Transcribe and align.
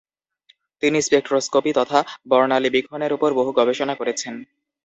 তিনি 0.83 0.97
স্পেকট্রোস্কপি 1.01 1.71
তথা 1.75 1.99
বর্ণালীবীক্ষণের 2.29 3.11
উপর 3.13 3.29
বহু 3.33 3.51
গবেষণা 3.59 3.95
করেছেন। 3.95 4.33